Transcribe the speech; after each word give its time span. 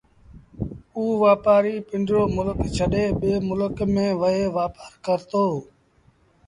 اُ 0.95 0.99
وآپآري 1.23 1.75
پنڊرو 1.87 2.23
ملڪ 2.37 2.57
ڇڏي 2.75 3.05
ٻي 3.19 3.31
ملڪ 3.49 3.77
ميݩ 3.93 4.17
وهي 4.21 4.43
وآپآر 4.55 4.91
ڪرتو 5.05 5.45